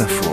Info. 0.00 0.32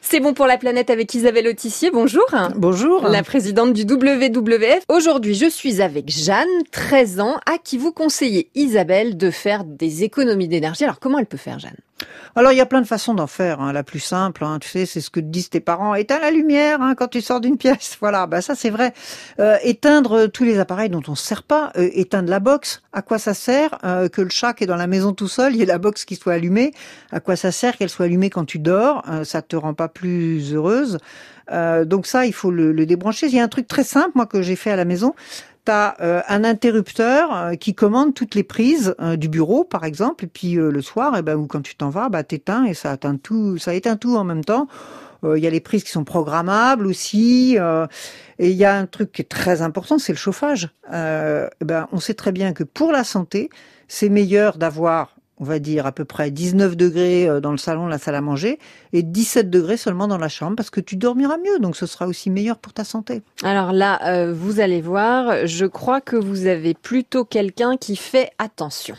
C'est 0.00 0.18
bon 0.18 0.34
pour 0.34 0.46
la 0.46 0.58
planète 0.58 0.90
avec 0.90 1.14
Isabelle 1.14 1.46
Autissier. 1.46 1.90
Bonjour. 1.92 2.24
Bonjour. 2.56 3.06
La 3.08 3.22
présidente 3.22 3.72
du 3.72 3.82
WWF. 3.82 4.82
Aujourd'hui, 4.88 5.34
je 5.34 5.48
suis 5.48 5.80
avec 5.80 6.10
Jeanne, 6.10 6.48
13 6.72 7.20
ans, 7.20 7.36
à 7.46 7.58
qui 7.58 7.78
vous 7.78 7.92
conseillez, 7.92 8.50
Isabelle, 8.56 9.16
de 9.16 9.30
faire 9.30 9.64
des 9.64 10.02
économies 10.02 10.48
d'énergie. 10.48 10.82
Alors, 10.82 10.98
comment 10.98 11.18
elle 11.18 11.26
peut 11.26 11.36
faire, 11.36 11.60
Jeanne? 11.60 11.76
Alors 12.34 12.52
il 12.52 12.56
y 12.56 12.60
a 12.60 12.66
plein 12.66 12.80
de 12.80 12.86
façons 12.86 13.14
d'en 13.14 13.26
faire. 13.26 13.60
Hein. 13.60 13.72
La 13.72 13.82
plus 13.82 14.00
simple, 14.00 14.44
hein, 14.44 14.58
tu 14.60 14.68
sais, 14.68 14.86
c'est 14.86 15.00
ce 15.00 15.10
que 15.10 15.20
disent 15.20 15.50
tes 15.50 15.60
parents. 15.60 15.94
Éteins 15.94 16.18
la 16.18 16.30
lumière 16.30 16.80
hein, 16.80 16.94
quand 16.94 17.08
tu 17.08 17.20
sors 17.20 17.40
d'une 17.40 17.56
pièce. 17.56 17.96
Voilà, 18.02 18.26
bah 18.26 18.40
ça 18.40 18.54
c'est 18.54 18.70
vrai. 18.70 18.94
Euh, 19.38 19.56
éteindre 19.62 20.26
tous 20.26 20.42
les 20.44 20.58
appareils 20.58 20.88
dont 20.88 21.02
on 21.06 21.12
ne 21.12 21.16
sert 21.16 21.42
pas. 21.42 21.72
Euh, 21.76 21.88
éteindre 21.92 22.30
la 22.30 22.40
box. 22.40 22.82
À 22.92 23.02
quoi 23.02 23.18
ça 23.18 23.32
sert 23.34 23.78
euh, 23.84 24.08
que 24.08 24.22
le 24.22 24.30
chat 24.30 24.54
qui 24.54 24.64
est 24.64 24.66
dans 24.66 24.76
la 24.76 24.86
maison 24.86 25.12
tout 25.12 25.28
seul, 25.28 25.54
il 25.54 25.58
y 25.58 25.62
ait 25.62 25.66
la 25.66 25.78
box 25.78 26.04
qui 26.04 26.16
soit 26.16 26.32
allumée 26.32 26.72
À 27.12 27.20
quoi 27.20 27.36
ça 27.36 27.52
sert 27.52 27.76
qu'elle 27.76 27.90
soit 27.90 28.06
allumée 28.06 28.30
quand 28.30 28.44
tu 28.44 28.58
dors 28.58 29.04
Ça 29.24 29.42
te 29.42 29.56
rend 29.56 29.74
pas 29.74 29.88
plus 29.88 30.52
heureuse. 30.54 30.98
donc 31.84 32.06
ça, 32.06 32.26
il 32.26 32.32
faut 32.32 32.50
le, 32.50 32.72
le 32.72 32.86
débrancher. 32.86 33.26
Il 33.26 33.34
y 33.34 33.40
a 33.40 33.44
un 33.44 33.48
truc 33.48 33.68
très 33.68 33.84
simple, 33.84 34.12
moi, 34.14 34.26
que 34.26 34.42
j'ai 34.42 34.56
fait 34.56 34.70
à 34.70 34.76
la 34.76 34.84
maison 34.84 35.14
tu 35.64 35.72
as 35.72 35.96
euh, 36.00 36.22
un 36.28 36.44
interrupteur 36.44 37.34
euh, 37.34 37.54
qui 37.54 37.74
commande 37.74 38.14
toutes 38.14 38.34
les 38.34 38.42
prises 38.42 38.94
euh, 39.00 39.16
du 39.16 39.28
bureau, 39.28 39.64
par 39.64 39.84
exemple, 39.84 40.24
et 40.24 40.28
puis 40.28 40.54
le 40.54 40.82
soir, 40.82 41.14
eh 41.16 41.22
ben, 41.22 41.36
ou 41.36 41.46
quand 41.46 41.62
tu 41.62 41.76
t'en 41.76 41.90
vas, 41.90 42.08
bah, 42.08 42.22
t'éteins 42.22 42.64
et 42.64 42.74
ça 42.74 42.94
éteint 42.94 43.16
tout, 43.16 43.58
ça 43.58 43.74
éteint 43.74 43.96
tout 43.96 44.16
en 44.16 44.24
même 44.24 44.44
temps. 44.44 44.68
Il 45.24 45.38
y 45.38 45.46
a 45.46 45.50
les 45.50 45.60
prises 45.60 45.84
qui 45.84 45.92
sont 45.92 46.02
programmables 46.02 46.84
aussi. 46.84 47.56
et 47.56 48.50
il 48.50 48.56
y 48.56 48.64
a 48.64 48.74
un 48.74 48.86
truc 48.86 49.12
qui 49.12 49.22
est 49.22 49.28
très 49.28 49.62
important, 49.62 49.98
c'est 49.98 50.12
le 50.12 50.18
chauffage. 50.18 50.70
Eh 50.92 51.64
ben, 51.64 51.86
on 51.92 52.00
sait 52.00 52.14
très 52.14 52.32
bien 52.32 52.52
que 52.52 52.64
pour 52.64 52.90
la 52.90 53.04
santé, 53.04 53.48
c'est 53.86 54.08
meilleur 54.08 54.58
d'avoir 54.58 55.14
on 55.42 55.44
va 55.44 55.58
dire 55.58 55.86
à 55.86 55.92
peu 55.92 56.04
près 56.04 56.30
19 56.30 56.76
degrés 56.76 57.28
euh, 57.28 57.40
dans 57.40 57.50
le 57.50 57.56
salon, 57.56 57.88
la 57.88 57.98
salle 57.98 58.14
à 58.14 58.20
manger, 58.20 58.60
et 58.92 59.02
17 59.02 59.50
degrés 59.50 59.76
seulement 59.76 60.06
dans 60.06 60.16
la 60.16 60.28
chambre, 60.28 60.54
parce 60.54 60.70
que 60.70 60.80
tu 60.80 60.94
dormiras 60.94 61.36
mieux, 61.36 61.58
donc 61.58 61.74
ce 61.74 61.84
sera 61.84 62.06
aussi 62.06 62.30
meilleur 62.30 62.58
pour 62.58 62.72
ta 62.72 62.84
santé. 62.84 63.22
Alors 63.42 63.72
là, 63.72 64.00
euh, 64.06 64.32
vous 64.32 64.60
allez 64.60 64.80
voir, 64.80 65.48
je 65.48 65.66
crois 65.66 66.00
que 66.00 66.14
vous 66.14 66.46
avez 66.46 66.74
plutôt 66.74 67.24
quelqu'un 67.24 67.76
qui 67.76 67.96
fait 67.96 68.30
attention. 68.38 68.94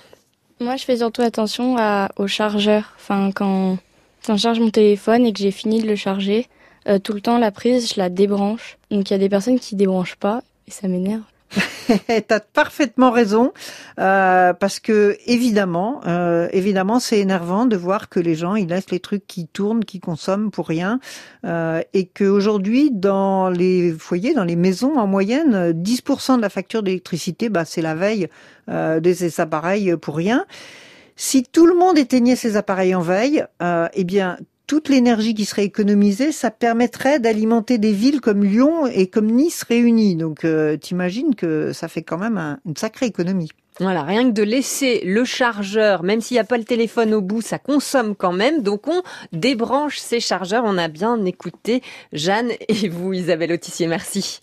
Moi, 0.59 0.75
je 0.75 0.83
fais 0.83 0.97
surtout 0.97 1.21
attention 1.21 1.77
au 2.17 2.27
chargeur. 2.27 2.93
Enfin, 2.97 3.31
quand, 3.33 3.77
quand 4.25 4.35
je 4.35 4.41
charge 4.41 4.59
mon 4.59 4.69
téléphone 4.69 5.25
et 5.25 5.31
que 5.31 5.39
j'ai 5.39 5.51
fini 5.51 5.81
de 5.81 5.87
le 5.87 5.95
charger, 5.95 6.47
euh, 6.89 6.99
tout 6.99 7.13
le 7.13 7.21
temps, 7.21 7.37
la 7.37 7.51
prise, 7.51 7.93
je 7.93 7.99
la 7.99 8.09
débranche. 8.09 8.77
Donc, 8.91 9.09
il 9.09 9.13
y 9.13 9.15
a 9.15 9.19
des 9.19 9.29
personnes 9.29 9.59
qui 9.59 9.75
débranchent 9.75 10.17
pas, 10.17 10.43
et 10.67 10.71
ça 10.71 10.89
m'énerve. 10.89 11.23
T'as 12.27 12.39
parfaitement 12.39 13.11
raison, 13.11 13.51
euh, 13.99 14.53
parce 14.53 14.79
que 14.79 15.17
évidemment, 15.25 16.01
euh, 16.07 16.47
évidemment, 16.51 16.99
c'est 16.99 17.19
énervant 17.19 17.65
de 17.65 17.75
voir 17.75 18.09
que 18.09 18.19
les 18.19 18.35
gens 18.35 18.55
ils 18.55 18.67
laissent 18.67 18.91
les 18.91 18.99
trucs 18.99 19.27
qui 19.27 19.47
tournent, 19.47 19.83
qui 19.85 19.99
consomment 19.99 20.51
pour 20.51 20.67
rien, 20.67 20.99
euh, 21.45 21.81
et 21.93 22.05
qu'aujourd'hui 22.05 22.89
dans 22.91 23.49
les 23.49 23.91
foyers, 23.91 24.33
dans 24.33 24.43
les 24.43 24.55
maisons 24.55 24.97
en 24.97 25.07
moyenne, 25.07 25.71
10% 25.71 26.37
de 26.37 26.41
la 26.41 26.49
facture 26.49 26.83
d'électricité, 26.83 27.49
bah 27.49 27.65
c'est 27.65 27.81
la 27.81 27.95
veille 27.95 28.27
euh, 28.69 28.99
de 28.99 29.13
ces 29.13 29.39
appareils 29.39 29.95
pour 29.97 30.15
rien. 30.15 30.45
Si 31.15 31.43
tout 31.43 31.67
le 31.67 31.75
monde 31.75 31.97
éteignait 31.97 32.35
ses 32.35 32.57
appareils 32.57 32.95
en 32.95 33.01
veille, 33.01 33.45
euh, 33.61 33.87
eh 33.93 34.03
bien 34.03 34.37
toute 34.73 34.89
l'énergie 34.89 35.35
qui 35.35 35.45
serait 35.45 35.65
économisée, 35.65 36.31
ça 36.31 36.49
permettrait 36.49 37.19
d'alimenter 37.19 37.77
des 37.77 37.91
villes 37.91 38.21
comme 38.21 38.43
Lyon 38.43 38.87
et 38.87 39.05
comme 39.05 39.27
Nice 39.27 39.61
réunies. 39.61 40.15
Donc, 40.15 40.45
euh, 40.45 40.77
t'imagines 40.77 41.35
que 41.35 41.71
ça 41.73 41.87
fait 41.87 42.01
quand 42.01 42.17
même 42.17 42.57
une 42.65 42.75
sacrée 42.75 43.05
économie. 43.05 43.51
Voilà, 43.79 44.01
rien 44.01 44.27
que 44.27 44.33
de 44.33 44.41
laisser 44.41 45.01
le 45.05 45.25
chargeur, 45.25 46.01
même 46.01 46.21
s'il 46.21 46.33
n'y 46.33 46.39
a 46.39 46.43
pas 46.43 46.57
le 46.57 46.63
téléphone 46.63 47.13
au 47.13 47.21
bout, 47.21 47.41
ça 47.41 47.59
consomme 47.59 48.15
quand 48.15 48.33
même. 48.33 48.63
Donc 48.63 48.87
on 48.87 49.03
débranche 49.31 49.99
ces 49.99 50.19
chargeurs. 50.19 50.63
On 50.65 50.79
a 50.79 50.87
bien 50.87 51.23
écouté 51.23 51.83
Jeanne 52.11 52.49
et 52.67 52.89
vous, 52.89 53.13
Isabelle 53.13 53.51
Autissier. 53.51 53.85
Merci. 53.85 54.41